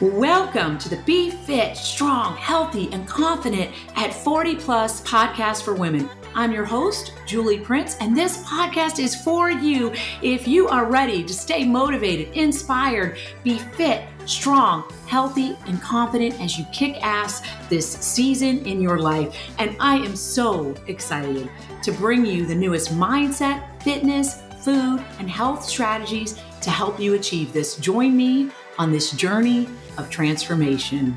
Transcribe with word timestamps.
Welcome 0.00 0.78
to 0.78 0.88
the 0.88 0.96
Be 1.04 1.30
Fit, 1.30 1.76
Strong, 1.76 2.36
Healthy, 2.36 2.88
and 2.92 3.06
Confident 3.06 3.70
at 3.94 4.12
40 4.12 4.56
Plus 4.56 5.00
podcast 5.02 5.62
for 5.62 5.74
women. 5.74 6.10
I'm 6.34 6.50
your 6.50 6.64
host, 6.64 7.12
Julie 7.24 7.60
Prince, 7.60 7.96
and 8.00 8.16
this 8.16 8.42
podcast 8.44 8.98
is 8.98 9.14
for 9.14 9.50
you 9.50 9.92
if 10.20 10.48
you 10.48 10.66
are 10.66 10.86
ready 10.86 11.22
to 11.22 11.32
stay 11.32 11.64
motivated, 11.64 12.34
inspired, 12.34 13.18
be 13.44 13.58
fit, 13.58 14.04
strong, 14.24 14.90
healthy, 15.06 15.56
and 15.66 15.80
confident 15.80 16.40
as 16.40 16.58
you 16.58 16.64
kick 16.72 16.96
ass 17.04 17.42
this 17.68 17.86
season 17.86 18.64
in 18.66 18.80
your 18.80 18.98
life. 18.98 19.36
And 19.58 19.76
I 19.78 19.96
am 19.96 20.16
so 20.16 20.74
excited 20.88 21.48
to 21.82 21.92
bring 21.92 22.26
you 22.26 22.46
the 22.46 22.54
newest 22.54 22.92
mindset, 22.92 23.62
fitness, 23.82 24.42
food, 24.62 25.04
and 25.18 25.30
health 25.30 25.64
strategies 25.64 26.40
to 26.62 26.70
help 26.70 26.98
you 26.98 27.14
achieve 27.14 27.52
this. 27.52 27.76
Join 27.76 28.16
me 28.16 28.50
on 28.82 28.90
this 28.90 29.12
journey 29.12 29.68
of 29.96 30.10
transformation. 30.10 31.16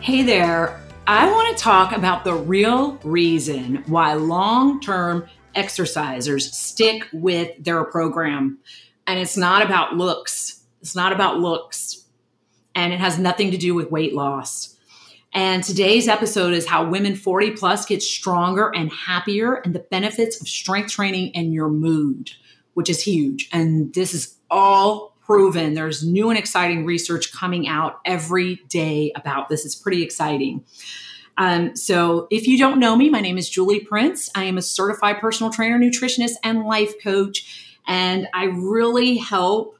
Hey 0.00 0.22
there, 0.22 0.80
I 1.06 1.30
want 1.30 1.54
to 1.54 1.62
talk 1.62 1.92
about 1.92 2.24
the 2.24 2.32
real 2.32 2.98
reason 3.04 3.84
why 3.88 4.14
long 4.14 4.80
term 4.80 5.28
exercisers 5.54 6.50
stick 6.50 7.06
with 7.12 7.62
their 7.62 7.84
program. 7.84 8.56
And 9.06 9.20
it's 9.20 9.36
not 9.36 9.62
about 9.62 9.98
looks, 9.98 10.64
it's 10.80 10.96
not 10.96 11.12
about 11.12 11.40
looks, 11.40 12.06
and 12.74 12.94
it 12.94 13.00
has 13.00 13.18
nothing 13.18 13.50
to 13.50 13.58
do 13.58 13.74
with 13.74 13.90
weight 13.90 14.14
loss. 14.14 14.78
And 15.34 15.62
today's 15.62 16.08
episode 16.08 16.54
is 16.54 16.66
how 16.66 16.88
women 16.88 17.16
40 17.16 17.50
plus 17.50 17.84
get 17.84 18.02
stronger 18.02 18.74
and 18.74 18.90
happier, 18.90 19.56
and 19.56 19.74
the 19.74 19.86
benefits 19.90 20.40
of 20.40 20.48
strength 20.48 20.90
training 20.90 21.36
and 21.36 21.52
your 21.52 21.68
mood, 21.68 22.30
which 22.72 22.88
is 22.88 23.02
huge. 23.02 23.50
And 23.52 23.92
this 23.92 24.14
is 24.14 24.38
all 24.50 25.17
proven. 25.28 25.74
There's 25.74 26.02
new 26.02 26.30
and 26.30 26.38
exciting 26.38 26.86
research 26.86 27.32
coming 27.32 27.68
out 27.68 28.00
every 28.06 28.56
day 28.70 29.12
about 29.14 29.50
this. 29.50 29.66
It's 29.66 29.74
pretty 29.74 30.02
exciting. 30.02 30.64
Um, 31.36 31.76
so, 31.76 32.26
if 32.30 32.48
you 32.48 32.58
don't 32.58 32.80
know 32.80 32.96
me, 32.96 33.10
my 33.10 33.20
name 33.20 33.36
is 33.36 33.48
Julie 33.48 33.80
Prince. 33.80 34.30
I 34.34 34.44
am 34.44 34.56
a 34.56 34.62
certified 34.62 35.20
personal 35.20 35.52
trainer, 35.52 35.78
nutritionist, 35.78 36.36
and 36.42 36.64
life 36.64 36.94
coach. 37.02 37.76
And 37.86 38.26
I 38.32 38.46
really 38.46 39.18
help 39.18 39.78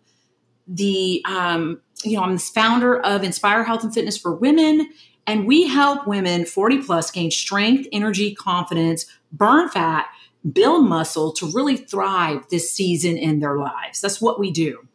the, 0.69 1.25
um, 1.25 1.81
you 2.05 2.19
know, 2.19 2.25
I'm 2.25 2.37
the 2.37 2.43
founder 2.43 3.01
of 3.01 3.25
Inspire 3.25 3.65
Health 3.65 3.83
and 3.83 3.93
Fitness 3.93 4.19
for 4.19 4.35
Women. 4.35 4.91
And 5.27 5.47
we 5.47 5.67
help 5.67 6.07
women 6.07 6.45
40 6.45 6.83
plus 6.83 7.11
gain 7.11 7.31
strength, 7.31 7.89
energy, 7.91 8.35
confidence, 8.35 9.07
burn 9.33 9.71
fat, 9.71 10.09
build 10.53 10.87
muscle 10.87 11.33
to 11.33 11.51
really 11.51 11.77
thrive 11.79 12.47
this 12.51 12.71
season 12.71 13.17
in 13.17 13.41
their 13.41 13.57
lives. 13.57 14.01
That's 14.01 14.21
what 14.21 14.39
we 14.39 14.51
do. 14.51 14.87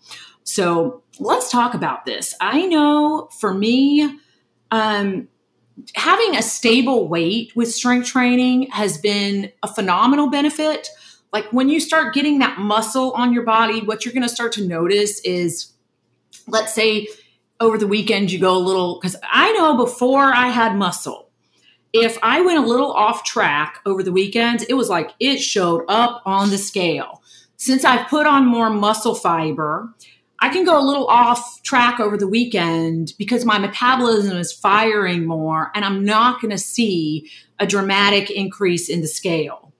So 0.43 1.03
let's 1.19 1.51
talk 1.51 1.73
about 1.73 2.05
this. 2.05 2.35
I 2.41 2.65
know 2.65 3.29
for 3.39 3.53
me, 3.53 4.19
um, 4.71 5.27
having 5.95 6.35
a 6.35 6.41
stable 6.41 7.07
weight 7.07 7.55
with 7.55 7.73
strength 7.73 8.07
training 8.07 8.69
has 8.71 8.97
been 8.97 9.51
a 9.63 9.67
phenomenal 9.67 10.29
benefit. 10.29 10.89
Like 11.31 11.45
when 11.51 11.69
you 11.69 11.79
start 11.79 12.13
getting 12.13 12.39
that 12.39 12.59
muscle 12.59 13.11
on 13.13 13.33
your 13.33 13.43
body, 13.43 13.81
what 13.81 14.05
you're 14.05 14.13
going 14.13 14.27
to 14.27 14.29
start 14.29 14.51
to 14.53 14.67
notice 14.67 15.19
is, 15.21 15.71
let's 16.47 16.73
say, 16.73 17.07
over 17.59 17.77
the 17.77 17.87
weekend 17.87 18.31
you 18.31 18.39
go 18.39 18.55
a 18.55 18.59
little, 18.59 18.99
because 18.99 19.15
I 19.23 19.51
know 19.53 19.77
before 19.77 20.33
I 20.33 20.49
had 20.49 20.75
muscle, 20.75 21.29
if 21.93 22.17
I 22.21 22.41
went 22.41 22.57
a 22.57 22.67
little 22.67 22.91
off 22.91 23.23
track 23.23 23.79
over 23.85 24.03
the 24.03 24.11
weekends, 24.11 24.63
it 24.63 24.73
was 24.73 24.89
like 24.89 25.11
it 25.19 25.37
showed 25.37 25.85
up 25.87 26.21
on 26.25 26.49
the 26.49 26.57
scale. 26.57 27.21
Since 27.55 27.85
I've 27.85 28.07
put 28.09 28.27
on 28.27 28.45
more 28.45 28.69
muscle 28.69 29.15
fiber, 29.15 29.93
I 30.43 30.49
can 30.49 30.65
go 30.65 30.77
a 30.77 30.83
little 30.83 31.07
off 31.07 31.63
track 31.63 32.01
over 32.01 32.17
the 32.17 32.27
weekend 32.27 33.13
because 33.17 33.45
my 33.45 33.59
metabolism 33.59 34.35
is 34.35 34.51
firing 34.51 35.25
more 35.25 35.71
and 35.73 35.85
I'm 35.85 36.03
not 36.03 36.41
going 36.41 36.51
to 36.51 36.57
see 36.57 37.31
a 37.59 37.65
dramatic 37.65 38.29
increase 38.29 38.89
in 38.89 38.99
the 38.99 39.07
scale. 39.07 39.71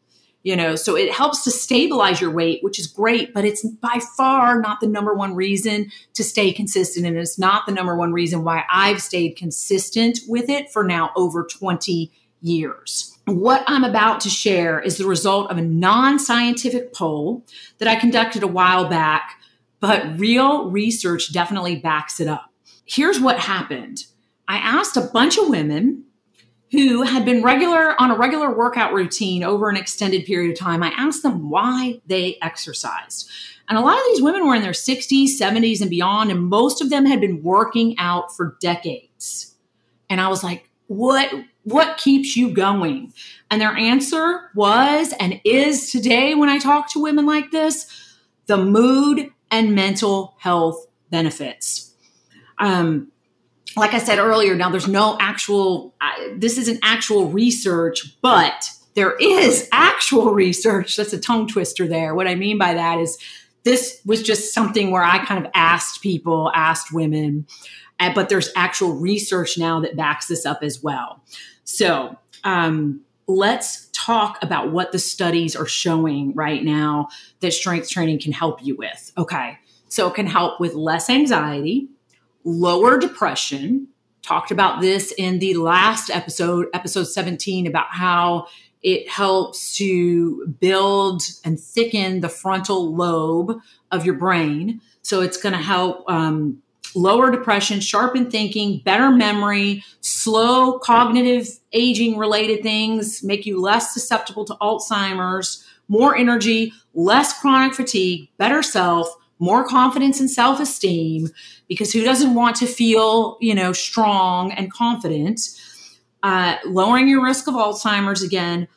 You 0.42 0.56
know, 0.56 0.78
so 0.78 0.96
it 0.96 1.12
helps 1.12 1.44
to 1.44 1.52
stabilize 1.52 2.22
your 2.22 2.32
weight, 2.32 2.64
which 2.64 2.80
is 2.80 2.88
great, 2.88 3.34
but 3.34 3.44
it's 3.44 3.66
by 3.68 4.00
far 4.16 4.62
not 4.62 4.80
the 4.80 4.88
number 4.88 5.14
one 5.14 5.36
reason 5.36 5.92
to 6.14 6.24
stay 6.24 6.54
consistent. 6.54 7.06
And 7.06 7.18
it's 7.18 7.38
not 7.38 7.66
the 7.66 7.74
number 7.74 7.98
one 7.98 8.14
reason 8.14 8.46
why 8.46 8.64
I've 8.72 9.02
stayed 9.02 9.36
consistent 9.36 10.20
with 10.30 10.48
it 10.48 10.72
for 10.72 10.86
now 10.86 11.12
over 11.18 11.44
20 11.44 12.10
years. 12.40 13.18
What 13.26 13.66
I'm 13.68 13.84
about 13.84 14.22
to 14.22 14.30
share 14.30 14.80
is 14.80 14.98
the 14.98 15.08
result 15.08 15.52
of 15.52 15.58
a 15.58 15.62
non 15.62 16.20
scientific 16.20 16.94
poll 16.94 17.44
that 17.80 17.90
I 17.90 17.98
conducted 17.98 18.44
a 18.44 18.48
while 18.48 18.88
back 18.88 19.42
but 19.84 20.18
real 20.18 20.72
research 20.72 21.34
definitely 21.34 21.76
backs 21.76 22.22
it 22.22 22.28
up. 22.30 22.50
Here's 22.86 23.20
what 23.20 23.38
happened 23.38 24.06
I 24.48 24.56
asked 24.56 24.96
a 24.96 25.10
bunch 25.14 25.38
of 25.38 25.50
women 25.50 26.06
who 26.72 27.02
had 27.02 27.26
been 27.26 27.44
regular 27.44 28.02
on 28.02 28.10
a 28.10 28.16
regular 28.16 28.56
workout 28.56 28.94
routine 28.94 29.44
over 29.44 29.70
an 29.70 29.76
extended 29.76 30.24
period 30.26 30.54
of 30.54 30.58
time. 30.58 30.84
I 30.84 30.94
asked 30.96 31.22
them 31.22 31.50
why 31.50 32.00
they 32.08 32.38
exercised. 32.42 33.30
And 33.68 33.78
a 33.78 33.82
lot 33.82 33.98
of 33.98 34.06
these 34.08 34.22
women 34.22 34.48
were 34.48 34.56
in 34.56 34.62
their 34.62 34.72
60s, 34.72 35.38
70s, 35.38 35.82
and 35.82 35.90
beyond, 35.90 36.32
and 36.32 36.46
most 36.46 36.82
of 36.82 36.90
them 36.90 37.06
had 37.06 37.20
been 37.20 37.44
working 37.44 37.98
out 37.98 38.34
for 38.34 38.58
decades. 38.62 39.54
And 40.10 40.22
I 40.22 40.30
was 40.30 40.46
like, 40.46 40.70
what 40.88 41.30
what 41.64 41.98
keeps 41.98 42.38
you 42.38 42.54
going? 42.54 43.12
And 43.52 43.60
their 43.60 43.76
answer 43.76 44.50
was 44.56 45.14
and 45.20 45.42
is 45.44 45.92
today 45.92 46.36
when 46.36 46.48
I 46.48 46.58
talk 46.58 46.90
to 46.94 47.04
women 47.04 47.26
like 47.26 47.52
this, 47.52 47.86
the 48.46 48.58
mood 48.58 49.30
and 49.54 49.76
mental 49.76 50.34
health 50.40 50.88
benefits. 51.12 51.94
Um, 52.58 53.12
like 53.78 53.94
I 53.94 54.00
said 54.00 54.18
earlier, 54.18 54.56
now 54.56 54.72
there's 54.72 54.88
no 54.88 55.16
actual, 55.20 55.94
this 56.36 56.58
isn't 56.58 56.80
actual 56.82 57.30
research, 57.30 58.20
but 58.22 58.68
there 58.96 59.16
is 59.18 59.70
actual 59.72 60.34
research. 60.34 60.96
That's 60.96 61.14
a 61.14 61.20
tongue 61.20 61.48
twister 61.48 61.88
there. 61.88 62.16
What 62.16 62.28
I 62.28 62.34
mean 62.34 62.58
by 62.58 62.74
that 62.74 63.00
is 63.00 63.20
this 63.64 64.02
was 64.06 64.24
just 64.24 64.56
something 64.56 64.90
where 64.90 65.04
I 65.04 65.24
kind 65.24 65.46
of 65.46 65.52
asked 65.54 66.02
people, 66.02 66.52
asked 66.56 66.92
women, 66.92 67.46
but 68.00 68.30
there's 68.30 68.50
actual 68.56 68.94
research 68.94 69.56
now 69.56 69.80
that 69.82 69.96
backs 69.96 70.28
this 70.28 70.48
up 70.48 70.64
as 70.64 70.82
well. 70.82 71.24
So, 71.64 72.18
um, 72.44 73.02
let's 73.28 73.90
talk 73.94 74.42
about 74.42 74.72
what 74.72 74.92
the 74.92 75.00
studies 75.00 75.56
are 75.56 75.66
showing 75.66 76.34
right 76.34 76.64
now 76.64 77.08
that 77.40 77.54
strength 77.54 77.90
training 77.90 78.20
can 78.20 78.32
help 78.32 78.64
you 78.64 78.76
with. 78.76 79.12
Okay. 79.18 79.58
So 79.88 80.08
it 80.08 80.16
can 80.16 80.28
help 80.28 80.60
with 80.60 80.74
less 80.74 81.10
anxiety, 81.10 81.88
lower 82.44 82.98
depression. 82.98 83.88
Talked 84.22 84.52
about 84.52 84.82
this 84.82 85.14
in 85.18 85.40
the 85.40 85.56
last 85.56 86.10
episode, 86.10 86.68
episode 86.74 87.06
17, 87.06 87.68
about 87.68 87.88
how 87.92 88.48
it 88.82 89.08
helps 89.10 89.76
to 89.78 90.48
build 90.60 91.24
and 91.46 91.60
thicken 91.60 92.20
the 92.20 92.30
frontal 92.30 92.94
lobe 92.94 93.60
of 93.92 94.06
your 94.06 94.16
brain. 94.16 94.82
So 95.02 95.22
it's 95.22 95.38
going 95.38 95.54
to 95.54 95.62
help 95.62 96.10
um, 96.10 96.62
lower 96.96 97.32
depression, 97.32 97.80
sharpen 97.80 98.30
thinking, 98.30 98.80
better 98.80 99.10
memory, 99.12 99.84
slow 100.02 100.80
cognitive 100.80 101.48
aging 101.72 102.18
related 102.18 102.64
things, 102.64 103.24
make 103.24 103.46
you 103.46 103.60
less 103.60 103.94
susceptible 103.94 104.46
to 104.46 104.56
Alzheimer's, 104.56 105.66
more 105.88 106.16
energy, 106.16 106.74
less 106.94 107.40
chronic 107.40 107.74
fatigue, 107.74 108.30
better 108.38 108.64
self, 108.64 109.08
more 109.40 109.68
confidence 109.68 110.20
and 110.20 110.30
self 110.30 110.60
esteem. 110.60 111.30
Because 111.68 111.92
who 111.92 112.04
doesn't 112.04 112.36
want 112.36 112.56
to 112.58 112.66
feel, 112.66 113.38
you 113.42 113.56
know, 113.56 113.74
strong 113.74 114.52
and 114.52 114.72
confident? 114.72 115.42
Uh, 116.22 116.56
lowering 116.66 117.10
your 117.10 117.24
risk 117.24 117.48
of 117.48 117.54
Alzheimer's 117.54 118.22
again. 118.22 118.68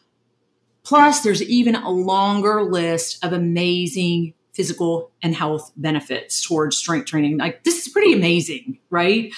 Plus, 0.82 1.20
there's 1.20 1.42
even 1.42 1.74
a 1.74 1.90
longer 1.90 2.62
list 2.62 3.24
of 3.24 3.32
amazing 3.32 4.34
physical 4.56 5.12
and 5.22 5.34
health 5.34 5.70
benefits 5.76 6.42
towards 6.42 6.76
strength 6.76 7.06
training. 7.06 7.36
Like 7.36 7.62
this 7.62 7.86
is 7.86 7.92
pretty 7.92 8.14
amazing, 8.14 8.78
right? 8.88 9.32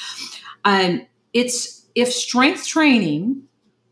Um, 0.65 1.07
it's 1.33 1.87
if 1.95 2.13
strength 2.13 2.67
training 2.67 3.43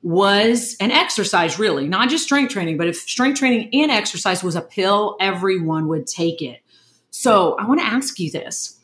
was 0.03 0.77
an 0.79 0.93
exercise, 0.93 1.59
really, 1.59 1.89
not 1.89 2.09
just 2.09 2.25
strength 2.25 2.53
training, 2.53 2.77
but 2.77 2.87
if 2.87 2.97
strength 2.97 3.41
training 3.41 3.69
and 3.73 3.91
exercise 3.91 4.45
was 4.45 4.55
a 4.55 4.61
pill, 4.61 5.17
everyone 5.21 5.89
would 5.89 6.07
take 6.07 6.41
it. 6.41 6.61
So 7.11 7.57
I 7.59 7.67
want 7.67 7.81
to 7.81 7.87
ask 7.87 8.21
you 8.21 8.31
this. 8.31 8.79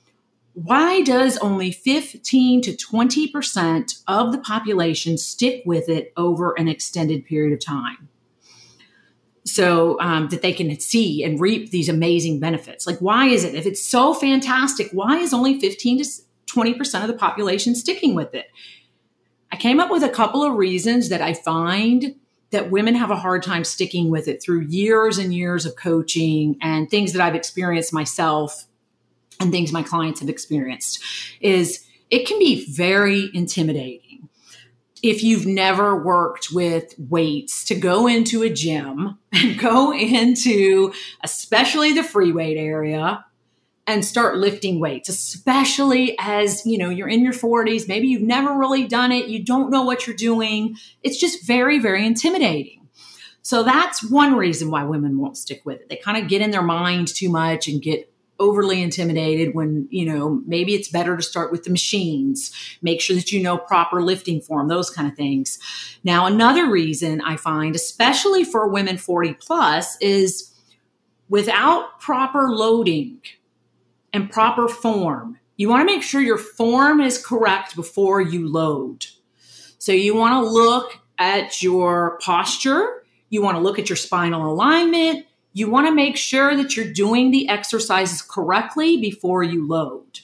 Why 0.54 1.00
does 1.00 1.38
only 1.38 1.70
15 1.70 2.60
to 2.62 2.72
20% 2.72 4.02
of 4.08 4.32
the 4.32 4.38
population 4.38 5.16
stick 5.16 5.62
with 5.64 5.88
it 5.88 6.12
over 6.16 6.52
an 6.58 6.68
extended 6.68 7.24
period 7.24 7.54
of 7.54 7.60
time? 7.60 8.08
So 9.44 9.98
um, 10.00 10.28
that 10.28 10.42
they 10.42 10.52
can 10.52 10.78
see 10.78 11.24
and 11.24 11.40
reap 11.40 11.70
these 11.70 11.88
amazing 11.88 12.38
benefits. 12.38 12.86
Like, 12.86 12.98
why 12.98 13.26
is 13.26 13.44
it? 13.44 13.54
If 13.54 13.66
it's 13.66 13.82
so 13.82 14.14
fantastic, 14.14 14.90
why 14.92 15.18
is 15.18 15.34
only 15.34 15.58
15 15.58 16.02
to 16.02 16.10
20% 16.46 17.02
of 17.02 17.08
the 17.08 17.14
population 17.14 17.74
sticking 17.74 18.14
with 18.14 18.34
it? 18.34 18.46
I 19.50 19.56
came 19.56 19.80
up 19.80 19.90
with 19.90 20.02
a 20.02 20.08
couple 20.08 20.42
of 20.42 20.54
reasons 20.54 21.08
that 21.08 21.20
I 21.20 21.34
find 21.34 22.14
that 22.50 22.70
women 22.70 22.94
have 22.94 23.10
a 23.10 23.16
hard 23.16 23.42
time 23.42 23.64
sticking 23.64 24.10
with 24.10 24.28
it 24.28 24.42
through 24.42 24.60
years 24.60 25.18
and 25.18 25.34
years 25.34 25.66
of 25.66 25.74
coaching 25.74 26.56
and 26.60 26.88
things 26.88 27.12
that 27.12 27.22
I've 27.22 27.34
experienced 27.34 27.92
myself 27.92 28.66
and 29.40 29.50
things 29.50 29.72
my 29.72 29.82
clients 29.82 30.20
have 30.20 30.28
experienced 30.28 31.02
is 31.40 31.84
it 32.10 32.26
can 32.26 32.38
be 32.38 32.70
very 32.70 33.30
intimidating 33.34 34.11
if 35.02 35.22
you've 35.22 35.46
never 35.46 36.02
worked 36.02 36.52
with 36.52 36.94
weights 36.98 37.64
to 37.64 37.74
go 37.74 38.06
into 38.06 38.42
a 38.42 38.50
gym 38.50 39.18
and 39.32 39.58
go 39.58 39.92
into 39.92 40.92
especially 41.22 41.92
the 41.92 42.04
free 42.04 42.32
weight 42.32 42.56
area 42.56 43.24
and 43.86 44.04
start 44.04 44.36
lifting 44.36 44.78
weights 44.78 45.08
especially 45.08 46.16
as 46.20 46.64
you 46.64 46.78
know 46.78 46.88
you're 46.88 47.08
in 47.08 47.24
your 47.24 47.32
40s 47.32 47.88
maybe 47.88 48.06
you've 48.06 48.22
never 48.22 48.56
really 48.56 48.86
done 48.86 49.10
it 49.10 49.26
you 49.26 49.44
don't 49.44 49.70
know 49.70 49.82
what 49.82 50.06
you're 50.06 50.14
doing 50.14 50.76
it's 51.02 51.18
just 51.18 51.44
very 51.46 51.78
very 51.78 52.06
intimidating. 52.06 52.82
So 53.42 53.64
that's 53.64 54.08
one 54.08 54.36
reason 54.36 54.70
why 54.70 54.84
women 54.84 55.18
won't 55.18 55.36
stick 55.36 55.62
with 55.64 55.80
it. 55.80 55.88
They 55.88 55.96
kind 55.96 56.22
of 56.22 56.28
get 56.28 56.40
in 56.40 56.52
their 56.52 56.62
mind 56.62 57.08
too 57.08 57.28
much 57.28 57.66
and 57.66 57.82
get 57.82 58.11
overly 58.38 58.82
intimidated 58.82 59.54
when, 59.54 59.86
you 59.90 60.04
know, 60.04 60.42
maybe 60.46 60.74
it's 60.74 60.88
better 60.88 61.16
to 61.16 61.22
start 61.22 61.52
with 61.52 61.64
the 61.64 61.70
machines, 61.70 62.52
make 62.82 63.00
sure 63.00 63.16
that 63.16 63.30
you 63.30 63.42
know 63.42 63.56
proper 63.56 64.02
lifting 64.02 64.40
form, 64.40 64.68
those 64.68 64.90
kind 64.90 65.08
of 65.08 65.16
things. 65.16 65.58
Now, 66.02 66.26
another 66.26 66.68
reason 66.68 67.20
I 67.20 67.36
find, 67.36 67.74
especially 67.76 68.44
for 68.44 68.68
women 68.68 68.98
40 68.98 69.34
plus, 69.34 69.96
is 70.00 70.52
without 71.28 72.00
proper 72.00 72.48
loading 72.50 73.20
and 74.12 74.30
proper 74.30 74.68
form, 74.68 75.38
you 75.56 75.68
want 75.68 75.86
to 75.86 75.94
make 75.94 76.02
sure 76.02 76.20
your 76.20 76.38
form 76.38 77.00
is 77.00 77.24
correct 77.24 77.76
before 77.76 78.20
you 78.20 78.50
load. 78.50 79.06
So 79.78 79.92
you 79.92 80.14
want 80.14 80.32
to 80.34 80.50
look 80.50 80.98
at 81.18 81.62
your 81.62 82.18
posture, 82.20 83.04
you 83.30 83.42
want 83.42 83.56
to 83.56 83.62
look 83.62 83.78
at 83.78 83.88
your 83.88 83.96
spinal 83.96 84.52
alignment, 84.52 85.26
you 85.52 85.70
want 85.70 85.86
to 85.86 85.94
make 85.94 86.16
sure 86.16 86.56
that 86.56 86.76
you're 86.76 86.92
doing 86.92 87.30
the 87.30 87.48
exercises 87.48 88.22
correctly 88.22 88.96
before 89.00 89.42
you 89.42 89.66
load. 89.66 90.20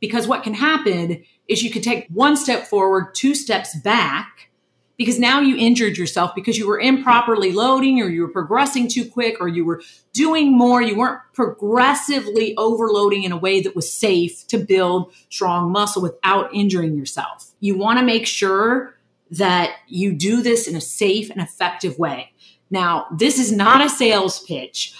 Because 0.00 0.26
what 0.26 0.42
can 0.42 0.54
happen 0.54 1.24
is 1.48 1.62
you 1.62 1.70
could 1.70 1.82
take 1.82 2.08
one 2.08 2.36
step 2.36 2.66
forward, 2.66 3.14
two 3.14 3.34
steps 3.34 3.76
back, 3.76 4.50
because 4.96 5.18
now 5.18 5.40
you 5.40 5.56
injured 5.56 5.98
yourself 5.98 6.34
because 6.34 6.56
you 6.56 6.66
were 6.66 6.80
improperly 6.80 7.52
loading 7.52 8.00
or 8.00 8.08
you 8.08 8.22
were 8.22 8.32
progressing 8.32 8.88
too 8.88 9.08
quick 9.08 9.36
or 9.40 9.48
you 9.48 9.64
were 9.64 9.82
doing 10.12 10.56
more. 10.56 10.80
You 10.80 10.96
weren't 10.96 11.20
progressively 11.34 12.56
overloading 12.56 13.24
in 13.24 13.32
a 13.32 13.36
way 13.36 13.60
that 13.60 13.76
was 13.76 13.92
safe 13.92 14.46
to 14.48 14.58
build 14.58 15.12
strong 15.28 15.70
muscle 15.70 16.02
without 16.02 16.52
injuring 16.54 16.96
yourself. 16.96 17.52
You 17.60 17.76
want 17.76 17.98
to 17.98 18.04
make 18.04 18.26
sure 18.26 18.94
that 19.30 19.76
you 19.88 20.12
do 20.12 20.42
this 20.42 20.66
in 20.66 20.76
a 20.76 20.80
safe 20.80 21.30
and 21.30 21.40
effective 21.40 21.98
way. 21.98 22.32
Now, 22.70 23.06
this 23.12 23.38
is 23.38 23.52
not 23.52 23.84
a 23.84 23.88
sales 23.88 24.40
pitch, 24.40 24.94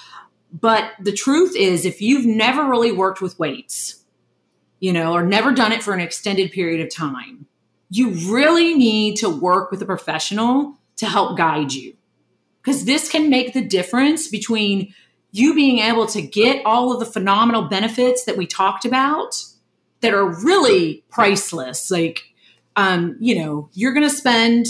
but 0.52 0.92
the 1.00 1.12
truth 1.12 1.56
is, 1.56 1.84
if 1.84 2.00
you've 2.00 2.26
never 2.26 2.64
really 2.64 2.92
worked 2.92 3.20
with 3.20 3.38
weights, 3.38 4.04
you 4.80 4.92
know, 4.92 5.12
or 5.12 5.24
never 5.24 5.52
done 5.52 5.72
it 5.72 5.82
for 5.82 5.92
an 5.92 6.00
extended 6.00 6.52
period 6.52 6.80
of 6.80 6.94
time, 6.94 7.46
you 7.90 8.10
really 8.32 8.74
need 8.74 9.16
to 9.16 9.28
work 9.28 9.70
with 9.70 9.82
a 9.82 9.86
professional 9.86 10.76
to 10.96 11.06
help 11.06 11.36
guide 11.36 11.72
you. 11.72 11.94
Because 12.62 12.84
this 12.84 13.10
can 13.10 13.30
make 13.30 13.52
the 13.52 13.64
difference 13.64 14.28
between 14.28 14.92
you 15.30 15.54
being 15.54 15.78
able 15.78 16.06
to 16.06 16.22
get 16.22 16.64
all 16.64 16.92
of 16.92 16.98
the 16.98 17.06
phenomenal 17.06 17.62
benefits 17.62 18.24
that 18.24 18.36
we 18.36 18.46
talked 18.46 18.84
about 18.84 19.44
that 20.00 20.14
are 20.14 20.26
really 20.26 21.04
priceless. 21.10 21.90
Like, 21.90 22.22
um, 22.74 23.16
you 23.20 23.38
know, 23.38 23.68
you're 23.72 23.92
going 23.92 24.08
to 24.08 24.14
spend 24.14 24.66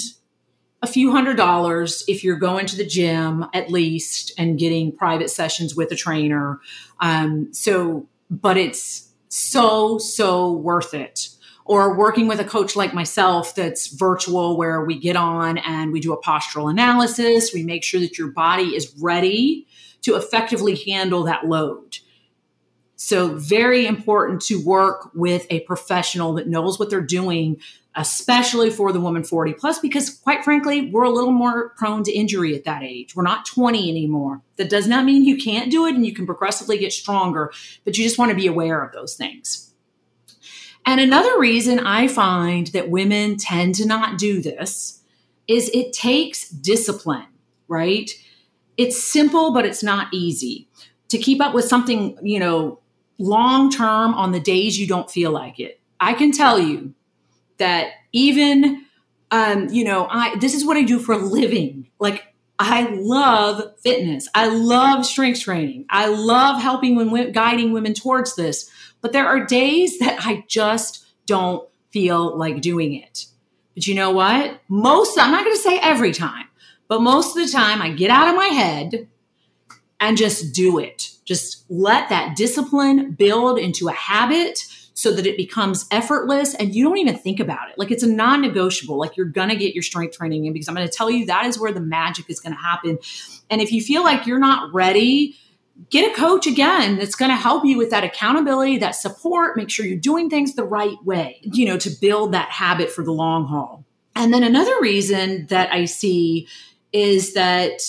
a 0.87 0.93
few 0.93 1.11
hundred 1.11 1.37
dollars 1.37 2.05
if 2.07 2.23
you're 2.23 2.39
going 2.39 2.65
to 2.67 2.77
the 2.77 2.87
gym 2.87 3.45
at 3.53 3.71
least 3.71 4.33
and 4.39 4.59
getting 4.59 4.97
private 4.97 5.31
sessions 5.31 5.75
with 5.75 5.91
a 5.91 5.97
trainer. 5.97 6.61
Um, 7.01 7.53
so, 7.53 8.09
but 8.31 8.57
it's 8.57 9.11
so, 9.29 9.99
so 9.99 10.53
worth 10.53 10.95
it. 10.95 11.31
Or 11.65 11.99
working 11.99 12.29
with 12.29 12.39
a 12.39 12.45
coach 12.45 12.77
like 12.77 12.95
myself 12.95 13.57
that's 13.57 13.89
virtual, 13.89 14.57
where 14.57 14.85
we 14.85 14.97
get 14.97 15.17
on 15.17 15.59
and 15.59 15.91
we 15.91 15.99
do 15.99 16.13
a 16.13 16.23
postural 16.23 16.71
analysis. 16.71 17.53
We 17.53 17.65
make 17.65 17.83
sure 17.83 17.99
that 17.99 18.17
your 18.17 18.29
body 18.29 18.77
is 18.77 18.95
ready 19.01 19.67
to 20.03 20.15
effectively 20.15 20.77
handle 20.77 21.25
that 21.25 21.47
load. 21.47 21.99
So, 22.95 23.35
very 23.35 23.85
important 23.85 24.43
to 24.43 24.65
work 24.65 25.11
with 25.13 25.47
a 25.51 25.61
professional 25.61 26.35
that 26.35 26.47
knows 26.47 26.79
what 26.79 26.89
they're 26.89 27.01
doing 27.01 27.61
especially 27.97 28.71
for 28.71 28.93
the 28.93 29.01
woman 29.01 29.25
40 29.25 29.55
plus, 29.55 29.79
because 29.79 30.11
quite 30.11 30.45
frankly, 30.45 30.91
we're 30.91 31.05
a 31.05 31.11
little 31.11 31.33
more 31.33 31.71
prone 31.71 32.05
to 32.05 32.13
injury 32.13 32.55
at 32.55 32.65
that 32.65 32.83
age. 32.83 33.17
We're 33.17 33.23
not 33.23 33.47
20 33.47 33.91
anymore. 33.91 34.43
That 34.57 34.69
does 34.69 34.87
not 34.87 35.05
mean 35.05 35.25
you 35.25 35.39
can't 35.39 35.71
do 35.71 35.87
it 35.87 35.95
and 35.95 36.05
you 36.05 36.15
can 36.15 36.27
progressively 36.27 36.77
get 36.79 36.93
stronger, 36.93 37.51
but 37.85 37.97
you 37.97 38.05
just 38.05 38.19
want 38.19 38.31
to 38.31 38.37
be 38.37 38.47
aware 38.47 38.83
of 38.85 38.93
those 38.93 39.17
things. 39.17 39.73
And 40.85 41.01
another 41.01 41.39
reason 41.39 41.81
I 41.81 42.07
find 42.07 42.69
that 42.69 42.91
women 42.91 43.39
tend 43.39 43.75
to 43.77 43.87
not 43.87 44.19
do 44.19 44.41
this 44.41 45.03
is 45.49 45.71
it 45.71 45.93
takes 45.93 46.49
discipline, 46.49 47.27
right? 47.67 48.11
It's 48.77 49.03
simple, 49.03 49.53
but 49.53 49.65
it's 49.65 49.83
not 49.83 50.13
easy 50.13 50.69
to 51.09 51.19
keep 51.19 51.41
up 51.41 51.55
with 51.55 51.65
something, 51.65 52.19
you 52.23 52.39
know, 52.39 52.81
long 53.19 53.71
term 53.71 54.13
on 54.15 54.33
the 54.33 54.41
days 54.41 54.79
you 54.79 54.87
don't 54.87 55.11
feel 55.11 55.31
like 55.31 55.59
it. 55.59 55.81
I 55.99 56.13
can 56.13 56.31
tell 56.31 56.59
you 56.59 56.95
that 57.59 57.91
even 58.13 58.87
um, 59.31 59.69
you 59.71 59.85
know, 59.85 60.07
I 60.09 60.37
this 60.37 60.55
is 60.55 60.65
what 60.65 60.77
I 60.77 60.83
do 60.83 60.99
for 60.99 61.13
a 61.13 61.19
living. 61.19 61.89
Like 61.99 62.25
I 62.59 62.89
love 62.91 63.79
fitness. 63.81 64.29
I 64.35 64.49
love 64.49 65.05
strength 65.05 65.41
training. 65.41 65.87
I 65.91 66.07
love 66.07 66.63
helping 66.63 66.97
when 66.97 67.33
guiding 67.33 67.73
women 67.73 67.95
towards 67.95 68.37
this. 68.37 68.71
But 69.01 69.13
there 69.13 69.27
are 69.27 69.45
days 69.45 69.99
that 69.99 70.25
I 70.25 70.45
just 70.49 71.07
don't 71.27 71.69
feel 71.91 72.37
like 72.37 72.61
doing 72.61 72.95
it. 72.95 73.27
But 73.75 73.87
you 73.87 73.95
know 73.95 74.11
what? 74.11 74.61
Most 74.69 75.19
I'm 75.19 75.33
not 75.33 75.45
going 75.45 75.57
to 75.57 75.63
say 75.63 75.79
every 75.81 76.13
time, 76.13 76.47
but 76.89 77.03
most 77.03 77.37
of 77.37 77.45
the 77.45 77.53
time 77.53 77.83
I 77.83 77.91
get 77.91 78.11
out 78.11 78.29
of 78.29 78.37
my 78.37 78.47
head 78.47 79.09
and 80.01 80.17
just 80.17 80.55
do 80.55 80.79
it. 80.79 81.11
Just 81.25 81.65
let 81.69 82.09
that 82.11 82.37
discipline 82.37 83.13
build 83.13 83.59
into 83.59 83.89
a 83.89 83.93
habit 83.93 84.61
so 84.97 85.13
that 85.13 85.27
it 85.27 85.37
becomes 85.37 85.85
effortless 85.91 86.55
and 86.55 86.75
you 86.75 86.83
don't 86.83 86.97
even 86.97 87.19
think 87.19 87.39
about 87.39 87.69
it. 87.69 87.77
Like 87.77 87.91
it's 87.91 88.03
a 88.03 88.07
non 88.07 88.41
negotiable. 88.41 88.99
Like 88.99 89.15
you're 89.15 89.27
going 89.27 89.51
to 89.51 89.57
get 89.57 89.75
your 89.75 89.83
strength 89.83 90.17
training 90.17 90.47
in 90.47 90.55
because 90.55 90.69
I'm 90.69 90.75
going 90.75 90.89
to 90.89 90.93
tell 90.93 91.11
you 91.11 91.27
that 91.27 91.45
is 91.45 91.59
where 91.59 91.71
the 91.71 91.83
magic 91.83 92.31
is 92.31 92.41
going 92.41 92.55
to 92.55 92.61
happen. 92.61 92.99
And 93.51 93.61
if 93.61 93.73
you 93.73 93.83
feel 93.83 94.03
like 94.03 94.27
you're 94.27 94.39
not 94.39 94.73
ready, 94.73 95.37
get 95.91 96.11
a 96.11 96.17
coach 96.17 96.47
again 96.47 96.97
that's 96.97 97.15
going 97.15 97.31
to 97.31 97.37
help 97.37 97.67
you 97.67 97.77
with 97.77 97.91
that 97.91 98.05
accountability, 98.05 98.79
that 98.79 98.93
support, 98.93 99.55
make 99.55 99.69
sure 99.69 99.85
you're 99.85 99.99
doing 99.99 100.31
things 100.31 100.55
the 100.55 100.65
right 100.65 100.97
way, 101.05 101.41
you 101.43 101.67
know, 101.67 101.77
to 101.77 101.91
build 102.01 102.33
that 102.33 102.49
habit 102.49 102.91
for 102.91 103.05
the 103.05 103.13
long 103.13 103.47
haul. 103.47 103.85
And 104.15 104.33
then 104.33 104.43
another 104.43 104.81
reason 104.81 105.47
that 105.49 105.71
I 105.75 105.85
see 105.85 106.49
is 106.95 107.35
that 107.35 107.83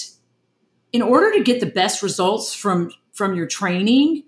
in 0.91 1.01
order 1.01 1.31
to 1.37 1.41
get 1.41 1.61
the 1.61 1.67
best 1.67 2.03
results 2.03 2.53
from 2.53 2.91
from 3.13 3.33
your 3.33 3.47
training 3.47 4.23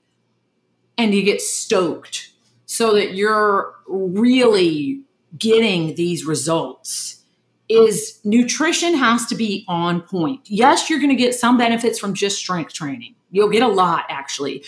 and 0.97 1.13
you 1.13 1.23
get 1.23 1.41
stoked 1.41 2.28
so 2.69 2.93
that 2.93 3.15
you're 3.15 3.73
really 3.87 5.01
getting 5.39 5.95
these 5.95 6.23
results 6.23 7.23
is 7.67 8.19
nutrition 8.23 8.93
has 8.93 9.25
to 9.25 9.33
be 9.33 9.65
on 9.67 10.01
point. 10.01 10.41
Yes, 10.45 10.87
you're 10.87 10.99
going 10.99 11.09
to 11.09 11.15
get 11.15 11.33
some 11.33 11.57
benefits 11.57 11.97
from 11.97 12.13
just 12.13 12.37
strength 12.37 12.71
training. 12.71 13.15
You'll 13.31 13.49
get 13.49 13.63
a 13.63 13.67
lot 13.67 14.05
actually. 14.07 14.63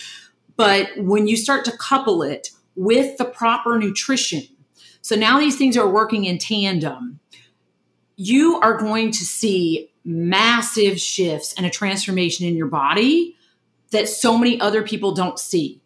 But 0.56 0.88
when 0.96 1.28
you 1.28 1.36
start 1.36 1.64
to 1.66 1.76
couple 1.76 2.24
it 2.24 2.50
with 2.74 3.18
the 3.18 3.24
proper 3.24 3.78
nutrition, 3.78 4.42
so 5.00 5.14
now 5.14 5.38
these 5.38 5.56
things 5.56 5.76
are 5.76 5.88
working 5.88 6.24
in 6.24 6.38
tandem, 6.38 7.20
you 8.16 8.58
are 8.62 8.76
going 8.76 9.12
to 9.12 9.24
see 9.24 9.92
massive 10.04 11.00
shifts 11.00 11.54
and 11.56 11.66
a 11.66 11.70
transformation 11.70 12.48
in 12.48 12.56
your 12.56 12.66
body 12.66 13.36
that 13.92 14.08
so 14.08 14.36
many 14.36 14.60
other 14.60 14.82
people 14.82 15.14
don't 15.14 15.38
see 15.38 15.81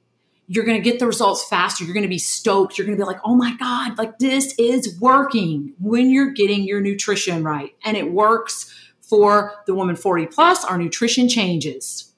you're 0.49 0.65
going 0.65 0.81
to 0.81 0.91
get 0.91 0.99
the 0.99 1.07
results 1.07 1.45
faster. 1.49 1.85
You're 1.85 1.95
going 1.95 2.03
to 2.03 2.09
be 2.09 2.19
stoked. 2.19 2.79
You're 2.79 2.87
going 2.87 2.97
to 2.97 3.03
be 3.03 3.07
like, 3.07 3.21
oh 3.25 3.35
my 3.35 3.57
God, 3.57 3.99
like 3.99 4.19
this 4.19 4.55
is 4.59 4.99
working 5.01 5.75
when 5.81 6.11
you're 6.11 6.31
getting 6.31 6.63
your 6.65 6.81
nutrition 6.81 7.43
right. 7.43 7.75
And 7.85 7.97
it 7.97 8.13
works 8.13 8.73
for 9.01 9.55
the 9.67 9.75
woman 9.75 9.97
40 9.97 10.27
plus. 10.27 10.65
Our 10.65 10.79
nutrition 10.79 11.29
changes. 11.29 12.13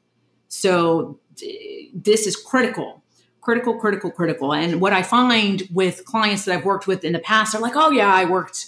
So 0.48 1.18
this 1.94 2.26
is 2.26 2.36
critical, 2.36 3.02
critical, 3.40 3.78
critical, 3.78 4.10
critical. 4.10 4.52
And 4.52 4.80
what 4.80 4.92
I 4.92 5.02
find 5.02 5.62
with 5.72 6.04
clients 6.04 6.44
that 6.44 6.58
I've 6.58 6.64
worked 6.64 6.86
with 6.86 7.04
in 7.04 7.12
the 7.12 7.18
past 7.18 7.52
they're 7.52 7.60
like, 7.60 7.76
oh 7.76 7.90
yeah, 7.90 8.12
I 8.12 8.24
worked, 8.24 8.66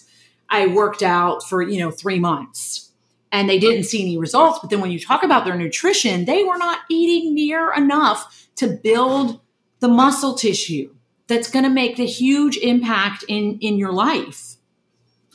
I 0.49 0.67
worked 0.69 1.03
out 1.03 1.43
for, 1.43 1.63
you 1.63 1.81
know, 1.81 1.91
three 1.91 2.19
months 2.19 2.91
and 3.33 3.49
they 3.49 3.59
didn't 3.59 3.85
see 3.85 4.03
any 4.03 4.19
results. 4.19 4.59
But 4.61 4.71
then 4.71 4.81
when 4.81 4.91
you 4.91 4.99
talk 4.99 5.23
about 5.23 5.45
their 5.45 5.57
nutrition, 5.57 6.25
they 6.25 6.45
were 6.45 6.59
not 6.59 6.81
eating 6.89 7.35
near 7.35 7.73
enough 7.73 8.49
to 8.57 8.69
build 8.69 9.41
the 9.81 9.89
muscle 9.89 10.35
tissue 10.35 10.95
that's 11.27 11.51
going 11.51 11.65
to 11.65 11.71
make 11.71 11.99
a 11.99 12.07
huge 12.07 12.57
impact 12.59 13.25
in 13.29 13.59
in 13.61 13.77
your 13.77 13.93
life 13.93 14.57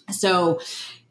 so 0.09 0.59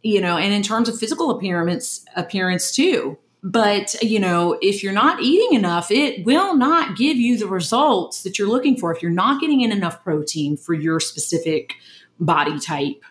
you 0.02 0.20
know 0.20 0.36
and 0.36 0.52
in 0.52 0.62
terms 0.62 0.88
of 0.88 0.98
physical 0.98 1.30
appearance 1.30 2.04
appearance 2.16 2.74
too 2.74 3.18
But, 3.46 4.02
you 4.02 4.20
know, 4.20 4.56
if 4.62 4.82
you're 4.82 4.94
not 4.94 5.20
eating 5.20 5.52
enough, 5.54 5.90
it 5.90 6.24
will 6.24 6.56
not 6.56 6.96
give 6.96 7.18
you 7.18 7.36
the 7.36 7.46
results 7.46 8.22
that 8.22 8.38
you're 8.38 8.48
looking 8.48 8.74
for 8.78 8.90
if 8.90 9.02
you're 9.02 9.10
not 9.10 9.38
getting 9.38 9.60
in 9.60 9.70
enough 9.70 10.02
protein 10.02 10.56
for 10.56 10.72
your 10.72 10.98
specific 10.98 11.74
body 12.18 12.58
type 12.58 13.02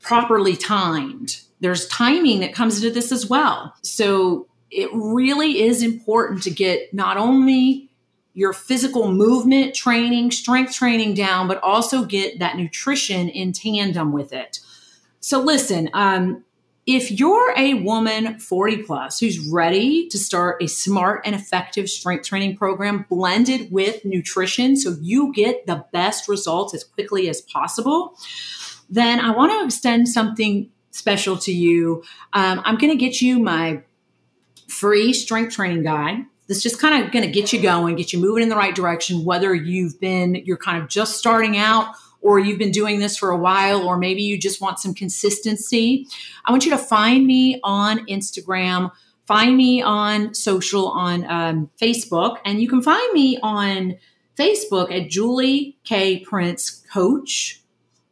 properly 0.00 0.56
timed. 0.56 1.40
There's 1.60 1.86
timing 1.86 2.40
that 2.40 2.52
comes 2.52 2.82
into 2.82 2.92
this 2.92 3.12
as 3.12 3.30
well. 3.30 3.72
So 3.82 4.48
it 4.72 4.90
really 4.92 5.62
is 5.62 5.84
important 5.84 6.42
to 6.42 6.50
get 6.50 6.92
not 6.92 7.16
only 7.16 7.91
your 8.34 8.52
physical 8.52 9.12
movement 9.12 9.74
training, 9.74 10.30
strength 10.30 10.74
training 10.74 11.14
down, 11.14 11.48
but 11.48 11.62
also 11.62 12.04
get 12.04 12.38
that 12.38 12.56
nutrition 12.56 13.28
in 13.28 13.52
tandem 13.52 14.12
with 14.12 14.32
it. 14.32 14.60
So, 15.20 15.40
listen, 15.40 15.90
um, 15.92 16.44
if 16.86 17.12
you're 17.12 17.54
a 17.56 17.74
woman 17.74 18.40
40 18.40 18.82
plus 18.82 19.20
who's 19.20 19.38
ready 19.38 20.08
to 20.08 20.18
start 20.18 20.62
a 20.62 20.66
smart 20.66 21.22
and 21.24 21.34
effective 21.34 21.88
strength 21.88 22.26
training 22.26 22.56
program 22.56 23.06
blended 23.08 23.70
with 23.70 24.04
nutrition 24.04 24.76
so 24.76 24.96
you 25.00 25.32
get 25.32 25.66
the 25.66 25.84
best 25.92 26.28
results 26.28 26.74
as 26.74 26.82
quickly 26.82 27.28
as 27.28 27.40
possible, 27.40 28.16
then 28.90 29.20
I 29.20 29.30
want 29.30 29.52
to 29.52 29.64
extend 29.64 30.08
something 30.08 30.70
special 30.90 31.36
to 31.38 31.52
you. 31.52 32.02
Um, 32.32 32.60
I'm 32.64 32.76
going 32.76 32.92
to 32.92 32.98
get 32.98 33.22
you 33.22 33.38
my 33.38 33.82
free 34.66 35.12
strength 35.12 35.54
training 35.54 35.84
guide. 35.84 36.24
This 36.48 36.62
just 36.62 36.80
kind 36.80 37.04
of 37.04 37.12
going 37.12 37.24
to 37.24 37.30
get 37.30 37.52
you 37.52 37.60
going, 37.60 37.96
get 37.96 38.12
you 38.12 38.18
moving 38.18 38.42
in 38.42 38.48
the 38.48 38.56
right 38.56 38.74
direction, 38.74 39.24
whether 39.24 39.54
you've 39.54 39.98
been, 40.00 40.34
you're 40.44 40.56
kind 40.56 40.82
of 40.82 40.88
just 40.88 41.16
starting 41.16 41.56
out 41.56 41.94
or 42.22 42.38
you've 42.38 42.58
been 42.58 42.70
doing 42.70 43.00
this 43.00 43.16
for 43.16 43.30
a 43.30 43.36
while, 43.36 43.82
or 43.82 43.98
maybe 43.98 44.22
you 44.22 44.38
just 44.38 44.60
want 44.60 44.78
some 44.78 44.94
consistency. 44.94 46.06
I 46.44 46.52
want 46.52 46.64
you 46.64 46.70
to 46.70 46.78
find 46.78 47.26
me 47.26 47.60
on 47.64 48.06
Instagram, 48.06 48.92
find 49.26 49.56
me 49.56 49.82
on 49.82 50.32
social, 50.32 50.88
on 50.88 51.28
um, 51.28 51.70
Facebook, 51.80 52.38
and 52.44 52.62
you 52.62 52.68
can 52.68 52.80
find 52.80 53.12
me 53.12 53.38
on 53.42 53.96
Facebook 54.38 54.92
at 54.92 55.10
Julie 55.10 55.76
K. 55.84 56.20
Prince 56.20 56.84
Coach. 56.92 57.60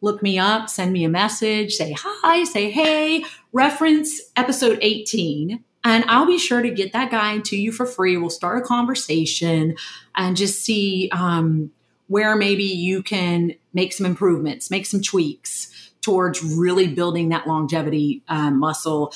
Look 0.01 0.23
me 0.23 0.39
up, 0.39 0.69
send 0.69 0.93
me 0.93 1.05
a 1.05 1.09
message, 1.09 1.75
say 1.75 1.95
hi, 1.97 2.45
say 2.45 2.71
hey, 2.71 3.25
reference 3.53 4.21
episode 4.37 4.79
18 4.83 5.63
and 5.85 6.05
I'll 6.09 6.27
be 6.27 6.39
sure 6.39 6.63
to 6.63 6.71
get 6.71 6.93
that 6.93 7.11
guide 7.11 7.45
to 7.47 7.57
you 7.57 7.73
for 7.73 7.87
free. 7.87 8.17
We'll 8.17 8.31
start 8.31 8.63
a 8.63 8.67
conversation 8.67 9.77
and 10.15 10.37
just 10.37 10.63
see 10.63 11.09
um, 11.13 11.71
where 12.09 12.37
maybe 12.37 12.65
you 12.65 13.03
can 13.03 13.55
make 13.73 13.93
some 13.93 14.05
improvements, 14.05 14.71
make 14.71 14.85
some 14.85 15.01
tweaks 15.01 15.93
towards 16.03 16.43
really 16.43 16.87
building 16.87 17.29
that 17.31 17.47
longevity 17.47 18.23
um, 18.29 18.59
muscle. 18.59 19.13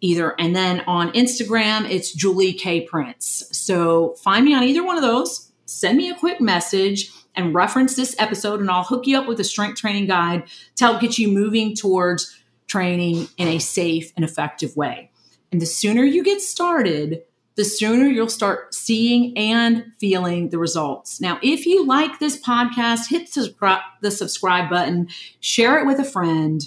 Either 0.00 0.34
and 0.38 0.54
then 0.54 0.80
on 0.86 1.10
Instagram, 1.12 1.88
it's 1.90 2.12
Julie 2.12 2.52
K 2.52 2.82
Prince. 2.82 3.44
So 3.52 4.14
find 4.22 4.44
me 4.44 4.54
on 4.54 4.62
either 4.62 4.84
one 4.84 4.96
of 4.96 5.02
those. 5.02 5.50
Send 5.64 5.96
me 5.96 6.10
a 6.10 6.14
quick 6.14 6.40
message 6.40 7.10
and 7.34 7.54
reference 7.54 7.96
this 7.96 8.14
episode, 8.18 8.60
and 8.60 8.70
I'll 8.70 8.84
hook 8.84 9.06
you 9.06 9.18
up 9.18 9.26
with 9.26 9.40
a 9.40 9.44
strength 9.44 9.80
training 9.80 10.06
guide 10.06 10.44
to 10.76 10.84
help 10.84 11.00
get 11.00 11.18
you 11.18 11.28
moving 11.28 11.74
towards 11.74 12.38
training 12.66 13.28
in 13.38 13.48
a 13.48 13.58
safe 13.58 14.12
and 14.14 14.24
effective 14.24 14.76
way. 14.76 15.10
And 15.54 15.60
the 15.60 15.66
sooner 15.66 16.02
you 16.02 16.24
get 16.24 16.40
started, 16.40 17.22
the 17.54 17.64
sooner 17.64 18.06
you'll 18.06 18.28
start 18.28 18.74
seeing 18.74 19.38
and 19.38 19.92
feeling 20.00 20.48
the 20.48 20.58
results. 20.58 21.20
Now, 21.20 21.38
if 21.44 21.64
you 21.64 21.86
like 21.86 22.18
this 22.18 22.36
podcast, 22.36 23.08
hit 23.08 23.32
the 23.32 24.10
subscribe 24.10 24.68
button, 24.68 25.06
share 25.38 25.78
it 25.78 25.86
with 25.86 26.00
a 26.00 26.04
friend. 26.04 26.60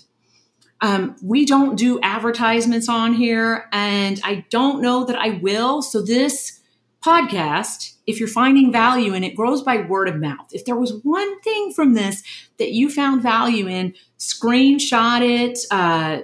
Um, 0.80 1.18
we 1.22 1.46
don't 1.46 1.76
do 1.76 2.00
advertisements 2.02 2.88
on 2.88 3.14
here, 3.14 3.68
and 3.74 4.22
I 4.24 4.46
don't 4.50 4.82
know 4.82 5.04
that 5.04 5.18
I 5.18 5.32
will. 5.32 5.82
So, 5.82 6.02
this 6.02 6.62
podcast, 7.04 7.96
if 8.08 8.22
you're 8.22 8.30
finding 8.30 8.72
value 8.72 9.14
in 9.14 9.26
it, 9.26 9.36
grows 9.36 9.64
by 9.64 9.82
word 9.82 10.08
of 10.08 10.16
mouth. 10.16 10.48
If 10.54 10.64
there 10.64 10.78
was 10.78 10.94
one 11.04 11.42
thing 11.42 11.74
from 11.74 11.94
this 11.94 12.24
that 12.58 12.72
you 12.72 12.90
found 12.90 13.22
value 13.22 13.68
in, 13.68 13.96
screenshot 14.18 15.20
it, 15.22 15.60
uh, 15.72 16.22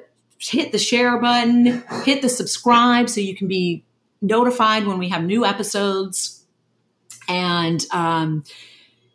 hit 0.50 0.72
the 0.72 0.78
share 0.78 1.18
button, 1.20 1.84
hit 2.04 2.22
the 2.22 2.30
subscribe 2.30 3.10
so 3.10 3.22
you 3.22 3.36
can 3.36 3.48
be 3.48 3.84
notified 4.22 4.86
when 4.86 4.98
we 4.98 5.10
have 5.10 5.24
new 5.24 5.46
episodes, 5.46 6.46
and 7.28 7.86
um, 7.92 8.44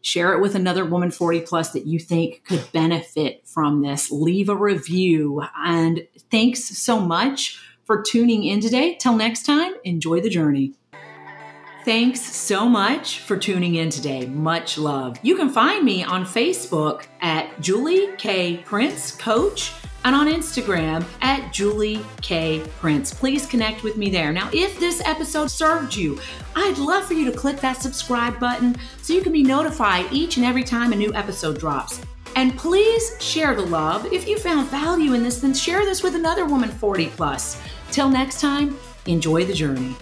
share 0.03 0.33
it 0.33 0.41
with 0.41 0.55
another 0.55 0.85
woman 0.85 1.11
40 1.11 1.43
plus 1.43 1.73
that 1.73 1.87
you 1.87 1.99
think 1.99 2.45
could 2.45 2.71
benefit 2.73 3.47
from 3.47 3.83
this. 3.83 4.11
Leave 4.11 4.49
a 4.49 4.57
review. 4.57 5.43
And 5.65 6.07
thanks 6.31 6.65
so 6.65 7.01
much 7.01 7.61
for 7.85 8.03
tuning 8.03 8.45
in 8.45 8.61
today. 8.61 8.97
Till 8.97 9.17
next 9.17 9.45
time, 9.45 9.73
enjoy 9.85 10.21
the 10.21 10.31
journey. 10.31 10.75
Thanks 11.85 12.21
so 12.21 12.69
much 12.69 13.21
for 13.21 13.37
tuning 13.37 13.77
in 13.77 13.89
today. 13.89 14.27
Much 14.27 14.77
love. 14.77 15.17
You 15.23 15.37
can 15.37 15.49
find 15.49 15.85
me 15.85 16.05
on 16.05 16.25
Facebook 16.25 17.07
at 17.23 17.61
Julie 17.61 18.09
K. 18.19 18.59
Prince 18.59 19.13
Coach 19.13 19.73
and 20.05 20.15
on 20.15 20.29
Instagram 20.29 21.05
at 21.21 21.53
Julie 21.53 22.05
K. 22.23 22.63
Prince. 22.79 23.13
Please 23.13 23.47
connect 23.47 23.83
with 23.83 23.97
me 23.97 24.11
there. 24.11 24.33
Now, 24.33 24.49
if 24.53 24.79
this 24.79 25.03
episode 25.05 25.51
served 25.51 25.95
you, 25.95 26.19
I'd 26.55 26.79
love 26.79 27.05
for 27.05 27.15
you 27.15 27.31
to 27.31 27.37
click 27.37 27.59
that 27.59 27.83
subscribe 27.83 28.39
button 28.39 28.77
so 29.03 29.13
you 29.13 29.23
can 29.23 29.33
be 29.33 29.43
notified 29.43 30.13
each 30.13 30.37
and 30.37 30.47
every 30.47 30.65
time 30.65 30.93
a 30.93 30.97
new 30.97 31.13
episode 31.15 31.59
drops. 31.59 32.01
And 32.37 32.57
please 32.57 33.17
share 33.21 33.55
the 33.55 33.67
love. 33.67 34.07
If 34.13 34.29
you 34.29 34.39
found 34.39 34.69
value 34.69 35.15
in 35.15 35.23
this, 35.23 35.41
then 35.41 35.55
share 35.55 35.85
this 35.85 36.03
with 36.03 36.15
another 36.15 36.47
woman 36.47 36.69
40 36.69 37.09
plus. 37.09 37.61
Till 37.91 38.09
next 38.09 38.41
time, 38.41 38.79
enjoy 39.07 39.45
the 39.45 39.55
journey. 39.55 39.97